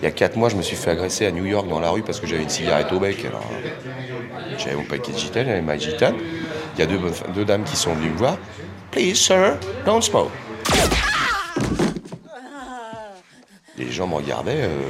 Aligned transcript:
Il 0.00 0.04
y 0.04 0.06
a 0.06 0.10
4 0.10 0.36
mois, 0.36 0.48
je 0.48 0.56
me 0.56 0.62
suis 0.62 0.76
fait 0.76 0.92
agresser 0.92 1.26
à 1.26 1.30
New 1.30 1.44
York 1.44 1.68
dans 1.68 1.78
la 1.78 1.90
rue 1.90 2.02
parce 2.02 2.20
que 2.20 2.26
j'avais 2.26 2.42
une 2.42 2.48
cigarette 2.48 2.90
au 2.90 2.98
bec. 2.98 3.22
Alors, 3.26 3.44
j'avais 4.56 4.76
mon 4.76 4.84
paquet 4.84 5.12
de 5.12 5.18
j'avais 5.18 5.60
ma 5.60 5.76
gitane. 5.76 6.14
Il 6.74 6.80
y 6.80 6.82
a 6.82 6.86
deux, 6.86 6.98
deux 7.34 7.44
dames 7.44 7.64
qui 7.64 7.76
sont 7.76 7.92
venues 7.94 8.10
me 8.10 8.16
voir. 8.16 8.38
Please, 8.90 9.16
sir, 9.16 9.58
don't 9.84 10.00
smoke. 10.00 10.30
Les 13.76 13.90
gens 13.90 14.06
me 14.06 14.14
regardaient. 14.14 14.62
euh, 14.62 14.88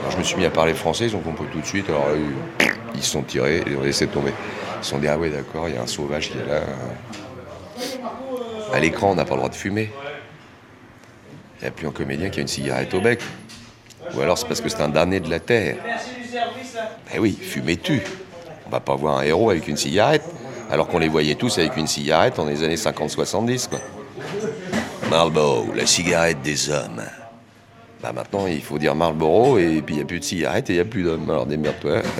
alors, 0.00 0.10
je 0.10 0.18
me 0.18 0.22
suis 0.22 0.36
mis 0.36 0.44
à 0.44 0.50
parler 0.50 0.74
français, 0.74 1.06
ils 1.06 1.16
ont 1.16 1.20
compris 1.20 1.46
tout 1.50 1.60
de 1.60 1.66
suite. 1.66 1.88
Alors, 1.88 2.08
euh, 2.10 2.18
ils 2.94 3.02
se 3.02 3.12
sont 3.12 3.22
tirés 3.22 3.58
et 3.58 3.64
ils 3.66 3.76
ont 3.76 3.82
laissé 3.82 4.06
tomber. 4.06 4.32
Ils 4.80 4.84
se 4.84 4.90
sont 4.90 4.98
dit, 4.98 5.08
ah 5.08 5.16
ouais, 5.16 5.30
d'accord, 5.30 5.68
il 5.68 5.74
y 5.74 5.78
a 5.78 5.82
un 5.82 5.86
sauvage 5.86 6.30
qui 6.30 6.38
est 6.38 6.46
là. 6.46 6.60
À 8.72 8.80
l'écran, 8.80 9.10
on 9.10 9.14
n'a 9.14 9.24
pas 9.24 9.34
le 9.34 9.38
droit 9.38 9.50
de 9.50 9.54
fumer. 9.54 9.90
Il 11.58 11.62
n'y 11.62 11.68
a 11.68 11.70
plus 11.70 11.86
un 11.86 11.92
comédien 11.92 12.30
qui 12.30 12.40
a 12.40 12.42
une 12.42 12.48
cigarette 12.48 12.92
au 12.94 13.00
bec. 13.00 13.20
Ou 14.14 14.20
alors 14.20 14.36
c'est 14.36 14.46
parce 14.46 14.60
que 14.60 14.68
c'est 14.68 14.82
un 14.82 14.88
damné 14.88 15.20
de 15.20 15.30
la 15.30 15.40
terre. 15.40 15.76
Eh 17.14 17.18
oui, 17.18 17.38
fumer 17.40 17.76
tue. 17.76 18.02
On 18.66 18.70
va 18.70 18.80
pas 18.80 18.96
voir 18.96 19.18
un 19.18 19.22
héros 19.22 19.50
avec 19.50 19.68
une 19.68 19.76
cigarette, 19.76 20.24
alors 20.70 20.88
qu'on 20.88 20.98
les 20.98 21.08
voyait 21.08 21.34
tous 21.34 21.58
avec 21.58 21.76
une 21.76 21.86
cigarette 21.86 22.36
dans 22.36 22.46
les 22.46 22.62
années 22.64 22.76
50-70, 22.76 23.68
quoi. 23.68 23.80
Marlboro, 25.10 25.72
la 25.74 25.86
cigarette 25.86 26.40
des 26.42 26.70
hommes. 26.70 27.02
Bah 28.02 28.12
maintenant, 28.12 28.46
il 28.46 28.62
faut 28.62 28.78
dire 28.78 28.94
Marlboro, 28.94 29.58
et 29.58 29.82
puis 29.82 29.94
il 29.94 29.98
n'y 29.98 30.02
a 30.02 30.06
plus 30.06 30.20
de 30.20 30.24
cigarettes 30.24 30.70
et 30.70 30.72
il 30.72 30.76
n'y 30.76 30.82
a 30.82 30.86
plus 30.86 31.02
d'hommes. 31.02 31.28
Alors 31.28 31.46
démerde-toi. 31.46 32.02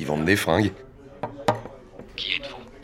Ils 0.00 0.06
vendent 0.06 0.24
des 0.24 0.36
fringues. 0.36 0.72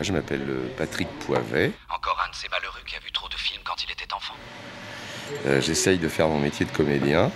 Je 0.01 0.13
m'appelle 0.13 0.45
euh, 0.49 0.69
Patrick 0.79 1.09
Poivet. 1.21 1.73
Encore 1.95 2.19
un 2.27 2.31
de 2.31 2.35
ces 2.35 2.49
malheureux 2.49 2.81
qui 2.87 2.97
a 2.97 3.01
vu 3.01 3.13
trop 3.13 3.29
de 3.29 3.35
films 3.37 3.61
quand 3.65 3.83
il 3.85 3.91
était 3.91 4.13
enfant. 4.15 4.35
Euh, 5.47 5.61
J'essaye 5.61 5.99
de 5.99 6.09
faire 6.09 6.29
mon 6.29 6.39
métier 6.39 6.65
de 6.67 6.71
comédien. 6.73 7.31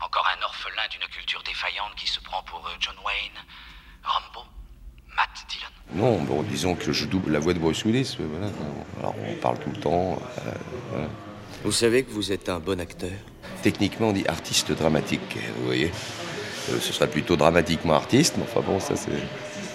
Encore 0.00 0.26
un 0.38 0.42
orphelin 0.42 0.82
d'une 0.90 1.06
culture 1.08 1.42
défaillante 1.44 1.94
qui 1.96 2.06
se 2.06 2.20
prend 2.20 2.42
pour 2.44 2.66
euh, 2.66 2.70
John 2.80 2.94
Wayne, 3.04 3.38
Rambo, 4.02 4.46
Matt 5.14 5.28
Dillon. 5.48 5.68
Non, 5.94 6.22
bon, 6.22 6.42
disons 6.42 6.74
que 6.74 6.92
je 6.92 7.04
double 7.04 7.32
la 7.32 7.38
voix 7.38 7.52
de 7.54 7.58
Bruce 7.58 7.84
Willis. 7.84 8.16
Voilà. 8.18 8.50
Alors 9.00 9.14
on 9.28 9.34
parle 9.34 9.58
tout 9.58 9.70
le 9.70 9.78
temps. 9.80 10.18
euh, 10.46 10.50
voilà. 10.90 11.08
Vous 11.64 11.72
savez 11.72 12.02
que 12.04 12.10
vous 12.12 12.32
êtes 12.32 12.48
un 12.48 12.60
bon 12.60 12.80
acteur? 12.80 13.10
Techniquement, 13.62 14.08
on 14.08 14.12
dit 14.12 14.26
artiste 14.28 14.72
dramatique, 14.72 15.36
vous 15.58 15.66
voyez. 15.66 15.90
Euh, 16.70 16.80
ce 16.80 16.92
serait 16.92 17.08
plutôt 17.10 17.36
dramatiquement 17.36 17.94
artiste, 17.94 18.34
mais 18.38 18.44
enfin 18.44 18.60
bon, 18.60 18.80
ça 18.80 18.94
c'est. 18.96 19.10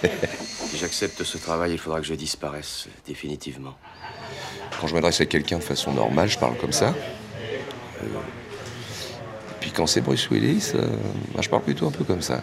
Si 0.72 0.78
j'accepte 0.78 1.22
ce 1.22 1.36
travail, 1.36 1.72
il 1.72 1.78
faudra 1.78 2.00
que 2.00 2.06
je 2.06 2.14
disparaisse, 2.14 2.88
définitivement. 3.06 3.74
Quand 4.80 4.86
je 4.86 4.94
m'adresse 4.94 5.20
à 5.20 5.26
quelqu'un 5.26 5.58
de 5.58 5.62
façon 5.62 5.92
normale, 5.92 6.30
je 6.30 6.38
parle 6.38 6.56
comme 6.56 6.72
ça. 6.72 6.94
Euh, 8.02 8.06
Et 8.06 9.54
puis 9.60 9.70
quand 9.70 9.86
c'est 9.86 10.00
Bruce 10.00 10.30
Willis, 10.30 10.72
euh, 10.74 10.88
bah, 11.34 11.42
je 11.42 11.50
parle 11.50 11.62
plutôt 11.62 11.86
un 11.86 11.90
peu 11.90 12.04
comme 12.04 12.22
ça. 12.22 12.42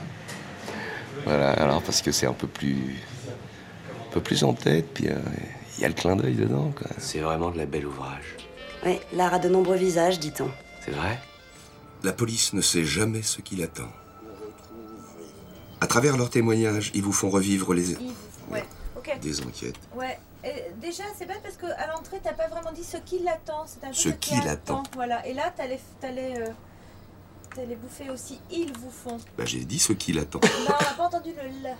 Voilà, 1.25 1.53
alors 1.53 1.81
parce 1.81 2.03
que 2.03 2.11
c'est 2.11 2.27
un 2.27 2.33
peu 2.33 2.45
plus. 2.45 2.97
un 4.07 4.11
peu 4.11 4.21
plus 4.21 4.43
en 4.43 4.53
tête, 4.53 4.85
puis 4.93 5.07
euh, 5.07 5.15
il 5.79 5.81
y 5.81 5.85
a 5.85 5.87
le 5.87 5.95
clin 5.95 6.15
d'œil 6.15 6.35
dedans, 6.35 6.71
quoi. 6.77 6.87
C'est 6.99 7.21
vraiment 7.21 7.49
de 7.49 7.57
la 7.57 7.65
belle 7.65 7.87
ouvrage. 7.87 8.35
Oui, 8.85 8.99
l'art 9.11 9.33
a 9.33 9.39
de 9.39 9.49
nombreux 9.49 9.75
visages, 9.77 10.19
dit-on. 10.19 10.51
C'est 10.85 10.91
vrai? 10.91 11.19
La 12.03 12.13
police 12.13 12.53
ne 12.53 12.61
sait 12.61 12.85
jamais 12.85 13.23
ce 13.23 13.41
qui 13.41 13.55
l'attend. 13.55 13.89
À 15.89 15.93
travers 15.93 16.17
leurs 16.17 16.29
témoignages, 16.29 16.91
ils 16.93 17.01
vous 17.01 17.11
font 17.11 17.31
revivre 17.31 17.73
les... 17.73 17.95
Ouais, 18.51 18.63
des 19.23 19.41
enquêtes. 19.41 19.79
Ouais. 19.95 20.19
Et 20.43 20.53
déjà, 20.79 21.01
c'est 21.17 21.25
bête 21.25 21.41
parce 21.41 21.57
qu'à 21.57 21.87
l'entrée, 21.87 22.19
t'as 22.23 22.33
pas 22.33 22.47
vraiment 22.47 22.71
dit 22.71 22.83
ce 22.83 22.97
qui 22.97 23.17
l'attend. 23.23 23.63
C'est 23.65 23.83
un 23.83 23.87
peu 23.87 23.93
Ce 23.95 24.09
qui 24.09 24.35
l'attend. 24.41 24.83
Voilà. 24.93 25.25
Et 25.25 25.33
là, 25.33 25.51
t'allais, 25.57 25.79
t'allais, 25.99 26.35
euh, 26.41 26.51
t'allais 27.55 27.75
bouffer 27.75 28.11
aussi. 28.11 28.39
Ils 28.51 28.71
vous 28.77 28.91
font. 28.91 29.17
Bah, 29.35 29.45
j'ai 29.45 29.65
dit 29.65 29.79
ce 29.79 29.93
qui 29.93 30.13
l'attend. 30.13 30.39
Non, 30.43 30.75
on 30.79 30.83
n'a 30.83 30.93
pas 30.95 31.05
entendu 31.07 31.31
le 31.31 31.41
l. 31.41 31.75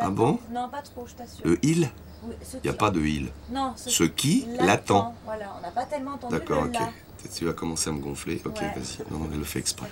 Ah 0.00 0.08
bon 0.08 0.40
Non, 0.50 0.70
pas 0.70 0.80
trop, 0.80 1.06
je 1.06 1.12
t'assure. 1.12 1.44
Le 1.44 1.58
il 1.62 1.90
Oui, 2.24 2.34
Il 2.54 2.60
n'y 2.62 2.70
a 2.70 2.72
pas 2.72 2.90
de 2.90 3.02
il. 3.02 3.28
Non, 3.50 3.74
Ce 3.76 4.04
qui 4.04 4.46
l'attend. 4.60 5.14
Voilà, 5.26 5.52
on 5.58 5.60
n'a 5.60 5.72
pas 5.72 5.84
tellement 5.84 6.12
entendu 6.12 6.32
D'accord, 6.32 6.62
ok. 6.64 6.78
Tu 7.34 7.44
vas 7.44 7.52
commencer 7.52 7.90
à 7.90 7.92
me 7.92 8.00
gonfler. 8.00 8.40
Ok, 8.46 8.62
Ouais. 8.62 8.72
vas-y. 8.74 9.12
Non, 9.12 9.18
non, 9.18 9.28
elle 9.30 9.40
le 9.40 9.44
fait 9.44 9.58
exprès. 9.58 9.88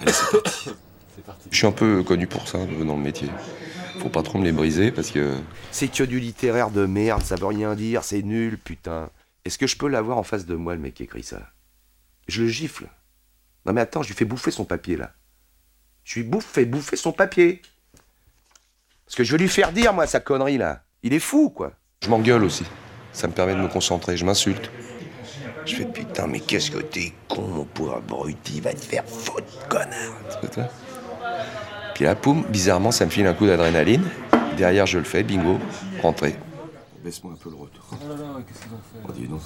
Allez, 0.00 0.12
c'est 0.12 0.40
parti. 0.40 0.70
Je 1.50 1.56
suis 1.56 1.66
un 1.66 1.72
peu 1.72 2.02
connu 2.02 2.26
pour 2.26 2.48
ça 2.48 2.58
dans 2.58 2.96
le 2.96 3.02
métier. 3.02 3.28
Faut 4.00 4.08
pas 4.08 4.22
trop 4.22 4.38
me 4.38 4.44
les 4.44 4.52
briser 4.52 4.90
parce 4.90 5.10
que. 5.10 5.36
C'est 5.70 5.88
que 5.88 6.04
du 6.04 6.20
littéraire 6.20 6.70
de 6.70 6.86
merde, 6.86 7.22
ça 7.22 7.36
veut 7.36 7.46
rien 7.46 7.74
dire, 7.74 8.04
c'est 8.04 8.22
nul, 8.22 8.58
putain. 8.58 9.10
Est-ce 9.44 9.58
que 9.58 9.66
je 9.66 9.76
peux 9.76 9.88
l'avoir 9.88 10.18
en 10.18 10.22
face 10.22 10.46
de 10.46 10.54
moi, 10.54 10.74
le 10.74 10.80
mec 10.80 10.94
qui 10.94 11.04
écrit 11.04 11.22
ça? 11.22 11.40
Je 12.28 12.42
le 12.42 12.48
gifle. 12.48 12.88
Non 13.64 13.72
mais 13.72 13.80
attends, 13.80 14.02
je 14.02 14.08
lui 14.08 14.14
fais 14.14 14.24
bouffer 14.24 14.50
son 14.50 14.64
papier, 14.64 14.96
là. 14.96 15.12
Je 16.04 16.20
lui 16.20 16.28
bouffe, 16.28 16.46
fais 16.46 16.64
bouffer 16.64 16.96
son 16.96 17.12
papier. 17.12 17.62
Parce 19.06 19.16
que 19.16 19.24
je 19.24 19.32
veux 19.32 19.38
lui 19.38 19.48
faire 19.48 19.72
dire, 19.72 19.92
moi, 19.92 20.06
sa 20.06 20.20
connerie, 20.20 20.58
là. 20.58 20.82
Il 21.02 21.12
est 21.12 21.20
fou, 21.20 21.50
quoi. 21.50 21.72
Je 22.02 22.08
m'engueule 22.08 22.44
aussi. 22.44 22.64
Ça 23.12 23.28
me 23.28 23.32
permet 23.32 23.54
de 23.54 23.60
me 23.60 23.68
concentrer. 23.68 24.16
Je 24.16 24.24
m'insulte. 24.24 24.70
Je 25.64 25.76
fais 25.76 25.84
putain, 25.84 26.26
mais 26.28 26.40
qu'est-ce 26.40 26.70
que 26.70 26.78
t'es 26.78 27.12
con, 27.28 27.42
mon 27.42 27.64
pauvre 27.64 27.96
abruti, 27.96 28.60
va 28.60 28.72
te 28.72 28.84
faire 28.84 29.04
foutre, 29.04 29.66
connard. 29.68 30.70
Puis 31.94 32.04
là, 32.04 32.14
poum, 32.14 32.44
bizarrement, 32.48 32.90
ça 32.92 33.04
me 33.06 33.10
file 33.10 33.26
un 33.26 33.34
coup 33.34 33.46
d'adrénaline. 33.46 34.04
Derrière, 34.56 34.86
je 34.86 34.98
le 34.98 35.04
fais, 35.04 35.22
bingo, 35.22 35.58
rentré. 36.02 36.36
Baisse-moi 37.04 37.32
un 37.34 37.36
peu 37.36 37.50
le 37.50 37.56
retour. 37.56 37.84
Oh 37.92 37.96
là 38.08 38.14
là, 38.16 38.22
qu'est-ce 38.46 38.60
qu'ils 38.62 38.72
ont 38.72 38.80
fait 38.92 39.06
Oh, 39.08 39.12
dis 39.12 39.26
donc. 39.28 39.40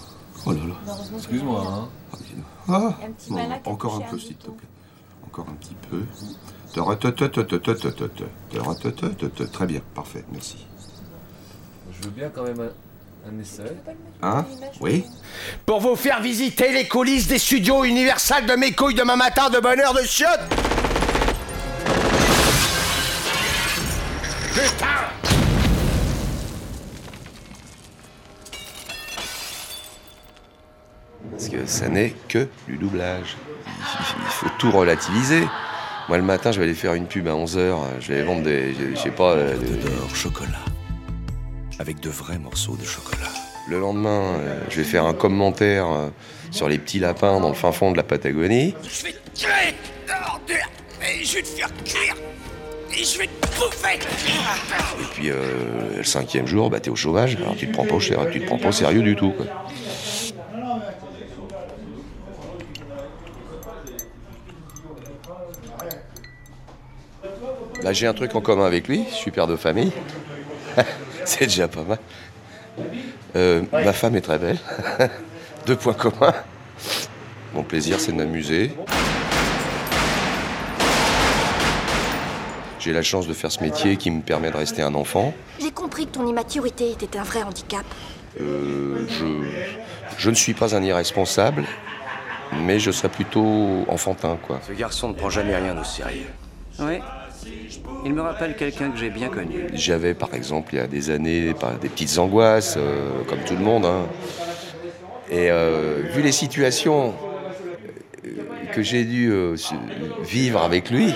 Oh 0.47 0.53
là 0.53 0.59
là. 0.67 0.95
Excuse-moi, 1.17 1.65
hein. 1.67 1.89
Oh, 2.13 2.17
dis 2.21 2.35
donc. 2.35 2.45
Ah, 2.69 2.97
Un 3.07 3.11
petit 3.13 3.31
non, 3.31 3.37
malin 3.37 3.59
qui 3.59 3.69
a 3.69 3.73
encore 3.73 3.97
un 3.97 4.11
peu, 4.11 4.19
s'il 4.19 4.37
te 4.37 4.47
plaît. 4.47 4.69
Encore 5.27 5.47
un 5.49 5.55
petit 5.55 5.77
peu. 5.91 6.05
Très 9.53 9.67
bien, 9.67 9.81
parfait, 9.95 10.25
merci. 10.33 10.67
Je 11.93 12.05
veux 12.05 12.11
bien 12.11 12.31
quand 12.35 12.45
même 12.45 12.61
un, 12.61 13.29
un 13.29 13.39
essai. 13.41 13.77
Hein 14.23 14.45
Oui 14.81 15.05
Pour 15.67 15.81
vous 15.81 15.97
faire 15.97 16.23
visiter 16.23 16.73
les 16.73 16.89
coulisses 16.89 17.27
des 17.27 17.39
studios 17.39 17.85
Universal 17.85 18.47
de 18.47 18.55
mes 18.55 18.73
couilles 18.73 18.95
demain 18.95 19.17
matin 19.17 19.51
de 19.51 19.59
bonheur 19.59 19.93
de 19.95 20.03
chiottes 20.03 20.41
Putain 24.61 25.09
Parce 31.31 31.49
que 31.49 31.67
ça 31.67 31.89
n'est 31.89 32.15
que 32.29 32.49
du 32.67 32.77
doublage. 32.77 33.37
Il 33.67 34.31
faut 34.31 34.47
tout 34.59 34.71
relativiser. 34.71 35.47
Moi, 36.09 36.17
le 36.19 36.25
matin, 36.25 36.51
je 36.51 36.59
vais 36.59 36.65
aller 36.65 36.75
faire 36.75 36.95
une 36.95 37.07
pub 37.07 37.29
à 37.29 37.33
11h. 37.33 37.77
Je 38.01 38.09
vais 38.09 38.15
aller 38.19 38.25
vendre 38.27 38.43
des. 38.43 38.75
Je 38.75 38.95
je 38.95 39.01
sais 39.01 39.11
pas. 39.11 39.33
euh, 39.33 39.57
des- 39.57 39.77
D'or 39.77 40.15
chocolat. 40.15 40.59
Avec 41.79 42.01
de 42.01 42.11
vrais 42.11 42.39
morceaux 42.39 42.77
de 42.77 42.85
chocolat. 42.85 43.29
Le 43.69 43.79
lendemain, 43.79 44.35
euh, 44.41 44.61
je 44.71 44.77
vais 44.77 44.85
faire 44.85 45.05
un 45.07 45.15
commentaire 45.15 45.87
euh, 45.87 46.09
sur 46.51 46.69
les 46.69 46.79
petits 46.79 46.99
lapins 46.99 47.41
dans 47.41 47.49
le 47.49 47.55
fin 47.55 47.71
fond 47.73 47.93
de 47.93 47.97
la 47.97 48.03
Patagonie. 48.03 48.75
Je 48.83 49.05
vais 49.05 49.13
te 49.13 49.31
tuer, 49.41 49.75
je 51.23 51.35
vais 51.37 51.43
te 51.43 51.49
faire 51.49 51.69
cuire, 51.85 52.17
et 52.93 53.19
puis 55.15 55.31
euh, 55.31 55.97
le 55.99 56.05
cinquième 56.05 56.47
jour, 56.47 56.71
bah, 56.71 56.81
t'es 56.81 56.91
au 56.91 56.97
chômage. 56.97 57.37
Alors 57.37 57.57
tu 57.57 57.69
te 57.69 57.73
prends 57.73 57.87
pas 57.87 57.95
au 57.95 58.01
tu 58.01 58.41
te 58.41 58.47
prends 58.47 58.59
pas 58.59 58.69
au 58.69 58.73
sérieux 58.73 59.03
du 59.03 59.17
tout. 59.17 59.33
Là, 67.83 67.93
j'ai 67.95 68.07
un 68.07 68.13
truc 68.13 68.35
en 68.35 68.41
commun 68.41 68.67
avec 68.67 68.89
lui. 68.89 69.05
Je 69.11 69.15
suis 69.15 69.31
père 69.31 69.47
de 69.47 69.57
famille. 69.57 69.93
C'est 71.25 71.47
déjà 71.47 71.69
pas 71.69 71.83
mal. 71.83 71.99
Euh, 73.37 73.63
ma 73.73 73.93
femme 73.93 74.17
est 74.17 74.21
très 74.21 74.39
belle. 74.39 74.59
Deux 75.67 75.77
points 75.77 75.95
communs. 75.95 76.35
Mon 77.55 77.63
plaisir, 77.63 78.01
c'est 78.01 78.13
de 78.13 78.17
m'amuser. 78.17 78.71
J'ai 82.91 82.97
la 82.97 83.03
chance 83.05 83.29
de 83.29 83.35
faire 83.35 83.53
ce 83.53 83.63
métier 83.63 83.97
qui 83.97 84.11
me 84.11 84.21
permet 84.21 84.51
de 84.51 84.57
rester 84.57 84.83
un 84.83 84.97
enfant. 84.97 85.33
J'ai 85.61 85.71
compris 85.71 86.07
que 86.07 86.11
ton 86.11 86.27
immaturité 86.27 86.91
était 86.91 87.17
un 87.17 87.23
vrai 87.23 87.45
handicap. 87.45 87.85
Euh, 88.41 89.07
je, 89.09 89.27
je 90.19 90.29
ne 90.29 90.35
suis 90.35 90.55
pas 90.55 90.75
un 90.75 90.83
irresponsable, 90.83 91.67
mais 92.53 92.81
je 92.81 92.91
serais 92.91 93.09
plutôt 93.09 93.85
enfantin, 93.87 94.37
quoi. 94.45 94.59
Ce 94.67 94.73
garçon 94.73 95.11
ne 95.11 95.15
prend 95.15 95.31
jamais 95.31 95.55
rien 95.55 95.79
au 95.81 95.85
sérieux. 95.85 96.27
Oui. 96.81 96.99
Il 98.05 98.13
me 98.13 98.23
rappelle 98.23 98.57
quelqu'un 98.57 98.91
que 98.91 98.99
j'ai 98.99 99.11
bien 99.11 99.29
connu. 99.29 99.67
J'avais, 99.73 100.15
par 100.15 100.35
exemple, 100.35 100.75
il 100.75 100.79
y 100.79 100.83
a 100.83 100.89
des 100.89 101.11
années, 101.11 101.55
des 101.81 101.89
petites 101.89 102.19
angoisses, 102.19 102.75
euh, 102.77 103.23
comme 103.29 103.45
tout 103.47 103.55
le 103.55 103.63
monde. 103.63 103.85
hein. 103.85 104.09
Et 105.31 105.49
euh, 105.53 106.03
vu 106.13 106.23
les 106.23 106.33
situations 106.33 107.15
que 108.73 108.83
j'ai 108.83 109.05
dû 109.05 109.31
euh, 109.31 109.55
vivre 110.25 110.61
avec 110.61 110.91
lui, 110.91 111.15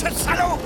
ce 0.00 0.10
salaud 0.14 0.58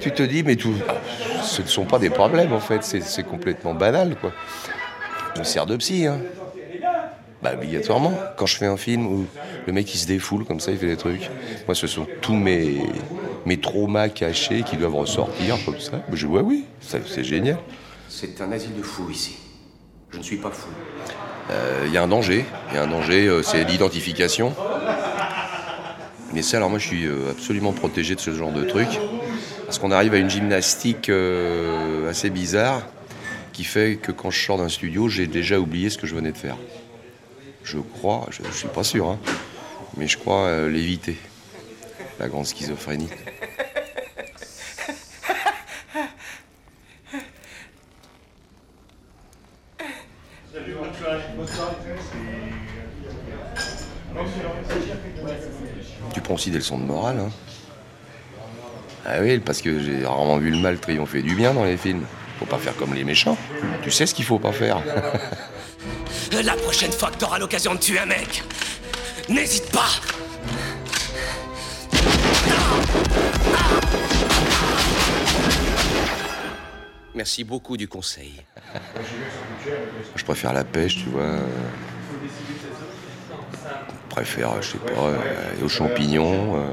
Tu 0.00 0.12
te 0.12 0.22
dis, 0.22 0.42
mais 0.42 0.56
tout, 0.56 0.74
ce 1.42 1.60
ne 1.62 1.66
sont 1.66 1.84
pas 1.84 1.98
des 1.98 2.08
problèmes 2.10 2.52
en 2.52 2.60
fait, 2.60 2.82
c'est 2.82 3.22
complètement 3.24 3.74
banal 3.74 4.16
quoi. 4.20 4.32
Je 5.34 5.40
me 5.40 5.44
sers 5.44 5.66
de 5.66 5.76
psy, 5.76 6.06
hein. 6.06 6.18
Bah 7.42 7.52
obligatoirement. 7.54 8.12
Quand 8.36 8.44
je 8.44 8.56
fais 8.56 8.66
un 8.66 8.76
film 8.76 9.06
où 9.06 9.26
le 9.66 9.72
mec 9.72 9.92
il 9.94 9.98
se 9.98 10.06
défoule 10.06 10.44
comme 10.44 10.60
ça, 10.60 10.72
il 10.72 10.78
fait 10.78 10.86
des 10.88 10.96
trucs. 10.98 11.30
Moi, 11.66 11.74
ce 11.74 11.86
sont 11.86 12.06
tous 12.20 12.34
mes, 12.34 12.82
mes 13.46 13.58
traumas 13.58 14.10
cachés 14.10 14.62
qui 14.62 14.76
doivent 14.76 14.96
ressortir 14.96 15.56
comme 15.64 15.80
ça. 15.80 16.02
Je 16.12 16.26
vois 16.26 16.42
oui, 16.42 16.66
ça- 16.82 16.98
c'est 17.06 17.24
génial. 17.24 17.56
C'est 18.10 18.42
un 18.42 18.52
asile 18.52 18.76
de 18.76 18.82
fous 18.82 19.08
ici. 19.10 19.38
Je 20.12 20.18
ne 20.18 20.22
suis 20.22 20.36
pas 20.36 20.50
fou. 20.50 20.68
Euh, 21.50 21.84
Il 21.86 21.92
y 21.92 21.96
a 21.96 22.02
un 22.02 22.08
danger, 22.08 22.44
il 22.70 22.74
y 22.74 22.78
a 22.78 22.82
un 22.82 22.88
danger, 22.88 23.26
euh, 23.26 23.42
c'est 23.42 23.64
l'identification. 23.64 24.54
Mais 26.32 26.42
ça, 26.42 26.58
alors 26.58 26.70
moi, 26.70 26.78
je 26.78 26.86
suis 26.86 27.06
euh, 27.06 27.30
absolument 27.30 27.72
protégé 27.72 28.14
de 28.14 28.20
ce 28.20 28.32
genre 28.32 28.52
de 28.52 28.64
truc. 28.64 28.88
Parce 29.66 29.78
qu'on 29.78 29.90
arrive 29.92 30.14
à 30.14 30.18
une 30.18 30.30
gymnastique 30.30 31.12
assez 32.08 32.28
bizarre 32.28 32.82
qui 33.52 33.62
fait 33.62 33.98
que 34.02 34.10
quand 34.10 34.32
je 34.32 34.44
sors 34.44 34.58
d'un 34.58 34.68
studio, 34.68 35.08
j'ai 35.08 35.28
déjà 35.28 35.60
oublié 35.60 35.90
ce 35.90 35.98
que 35.98 36.08
je 36.08 36.16
venais 36.16 36.32
de 36.32 36.36
faire. 36.36 36.56
Je 37.62 37.78
crois, 37.78 38.26
je 38.30 38.42
ne 38.42 38.50
suis 38.50 38.66
pas 38.66 38.82
sûr, 38.82 39.08
hein, 39.08 39.20
mais 39.96 40.08
je 40.08 40.18
crois 40.18 40.66
l'éviter. 40.66 41.16
La 42.18 42.26
grande 42.26 42.46
schizophrénie. 42.46 43.08
Tu 56.12 56.20
prends 56.20 56.34
aussi 56.34 56.50
des 56.50 56.58
leçons 56.58 56.78
de 56.78 56.84
morale. 56.84 57.18
Hein. 57.20 57.30
Ah 59.06 59.18
oui, 59.20 59.38
parce 59.38 59.62
que 59.62 59.78
j'ai 59.80 60.04
rarement 60.04 60.38
vu 60.38 60.50
le 60.50 60.58
mal 60.58 60.78
triompher 60.78 61.22
du 61.22 61.34
bien 61.34 61.54
dans 61.54 61.64
les 61.64 61.76
films. 61.76 62.04
Faut 62.38 62.46
pas 62.46 62.58
faire 62.58 62.76
comme 62.76 62.94
les 62.94 63.04
méchants. 63.04 63.36
Tu 63.82 63.90
sais 63.90 64.06
ce 64.06 64.14
qu'il 64.14 64.24
faut 64.24 64.38
pas 64.38 64.52
faire. 64.52 64.82
La 66.44 66.54
prochaine 66.54 66.92
fois 66.92 67.10
que 67.10 67.18
t'auras 67.18 67.38
l'occasion 67.38 67.74
de 67.74 67.80
tuer 67.80 67.98
un 67.98 68.06
mec, 68.06 68.42
n'hésite 69.28 69.70
pas 69.70 69.88
Merci 77.14 77.44
beaucoup 77.44 77.76
du 77.76 77.86
conseil. 77.86 78.42
Je 80.16 80.24
préfère 80.24 80.52
la 80.52 80.64
pêche, 80.64 80.96
tu 81.04 81.10
vois. 81.10 81.36
Je 84.10 84.14
préfère, 84.14 84.60
je 84.60 84.72
sais 84.72 84.78
pas, 84.78 85.02
euh, 85.02 85.52
aller 85.52 85.62
aux 85.62 85.68
champignons, 85.68 86.56
euh, 86.56 86.72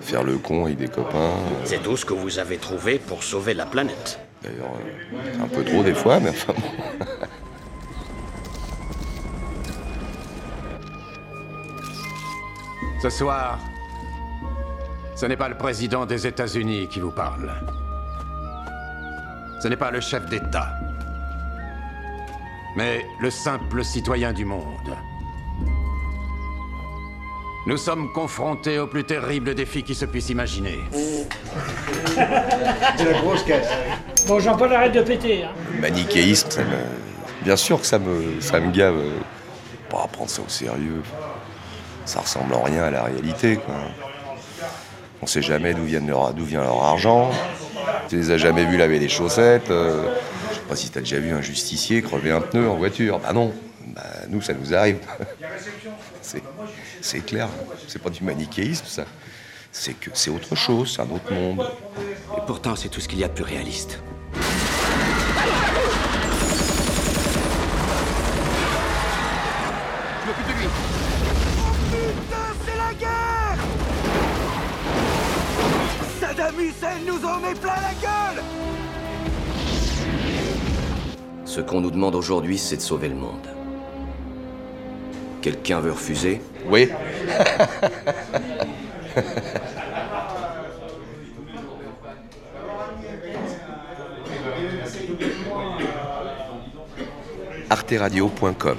faire 0.00 0.24
le 0.24 0.38
con 0.38 0.64
avec 0.64 0.76
des 0.76 0.88
copains. 0.88 1.34
C'est 1.64 1.82
tout 1.82 1.96
ce 1.96 2.04
que 2.04 2.14
vous 2.14 2.38
avez 2.38 2.58
trouvé 2.58 2.98
pour 2.98 3.22
sauver 3.22 3.54
la 3.54 3.66
planète. 3.66 4.18
D'ailleurs, 4.42 4.72
euh, 5.12 5.44
un 5.44 5.48
peu 5.48 5.64
trop 5.64 5.82
des 5.82 5.94
fois, 5.94 6.20
mais 6.20 6.30
enfin 6.30 6.52
bon. 6.52 6.62
Ce 13.00 13.10
soir, 13.10 13.60
ce 15.14 15.26
n'est 15.26 15.36
pas 15.36 15.48
le 15.48 15.56
président 15.56 16.04
des 16.04 16.26
États-Unis 16.26 16.88
qui 16.88 16.98
vous 16.98 17.12
parle. 17.12 17.52
Ce 19.60 19.68
n'est 19.68 19.76
pas 19.76 19.90
le 19.90 20.00
chef 20.00 20.26
d'État. 20.26 20.68
Mais 22.76 23.04
le 23.20 23.30
simple 23.30 23.84
citoyen 23.84 24.32
du 24.32 24.44
monde. 24.44 24.96
Nous 27.66 27.76
sommes 27.76 28.12
confrontés 28.12 28.78
au 28.78 28.86
plus 28.86 29.04
terrible 29.04 29.54
défi 29.54 29.82
qui 29.82 29.94
se 29.94 30.04
puisse 30.06 30.30
imaginer. 30.30 30.78
C'est 32.14 33.04
la 33.12 33.20
grosse 33.20 33.42
caisse. 33.42 33.68
Bon, 34.26 34.38
Jean-Paul, 34.40 34.72
arrête 34.72 34.92
de 34.92 35.02
péter. 35.02 35.44
Hein. 35.44 35.50
Manichéisme, 35.80 36.50
ça 36.50 36.62
me- 36.62 37.44
bien 37.44 37.56
sûr 37.56 37.80
que 37.80 37.86
ça 37.86 37.98
me, 37.98 38.40
ça 38.40 38.60
me 38.60 38.70
gave. 38.70 38.96
Pas 39.90 40.06
prendre 40.10 40.30
ça 40.30 40.42
au 40.42 40.48
sérieux. 40.48 41.02
Ça 42.04 42.20
ressemble 42.20 42.54
en 42.54 42.62
rien 42.62 42.84
à 42.84 42.90
la 42.90 43.02
réalité. 43.04 43.56
Quoi. 43.56 43.74
On 45.20 45.26
sait 45.26 45.42
jamais 45.42 45.74
d'où 45.74 45.84
vient 45.84 46.00
leur, 46.00 46.32
d'où 46.32 46.44
vient 46.44 46.62
leur 46.62 46.82
argent. 46.82 47.30
Tu 48.08 48.16
les 48.16 48.30
as 48.30 48.38
jamais 48.38 48.64
vus 48.64 48.76
laver 48.76 48.98
les 48.98 49.08
chaussettes. 49.08 49.70
euh, 49.70 50.14
pas 50.68 50.76
si 50.76 50.90
t'as 50.90 51.00
déjà 51.00 51.18
vu 51.18 51.30
un 51.32 51.40
justicier 51.40 52.02
crever 52.02 52.30
un 52.30 52.40
pneu 52.40 52.68
en 52.68 52.76
voiture. 52.76 53.18
Bah 53.20 53.32
non. 53.32 53.52
Bah, 53.94 54.02
nous, 54.28 54.42
ça 54.42 54.52
nous 54.54 54.74
arrive. 54.74 54.98
c'est, 56.22 56.42
c'est 57.00 57.20
clair. 57.24 57.48
C'est 57.86 58.02
pas 58.02 58.10
du 58.10 58.22
manichéisme, 58.22 58.84
ça. 58.86 59.04
C'est 59.72 59.94
que 59.94 60.10
c'est 60.14 60.30
autre 60.30 60.54
chose, 60.56 60.94
c'est 60.96 61.02
un 61.02 61.14
autre 61.14 61.32
monde. 61.32 61.66
Et 62.36 62.40
pourtant, 62.46 62.76
c'est 62.76 62.88
tout 62.88 63.00
ce 63.00 63.08
qu'il 63.08 63.18
y 63.18 63.24
a 63.24 63.28
de 63.28 63.32
plus 63.34 63.44
réaliste. 63.44 64.00
Hussein 76.58 77.00
nous 77.06 77.24
en 77.24 77.40
met 77.40 77.54
plein 77.54 77.74
la 77.74 77.92
gueule 78.00 78.42
Ce 81.44 81.60
qu'on 81.60 81.80
nous 81.80 81.90
demande 81.90 82.14
aujourd'hui, 82.14 82.58
c'est 82.58 82.76
de 82.76 82.80
sauver 82.80 83.08
le 83.08 83.16
monde. 83.16 83.48
Quelqu'un 85.42 85.80
veut 85.80 85.92
refuser? 85.92 86.40
Oui. 86.70 86.88
arteradio.com 97.70 98.78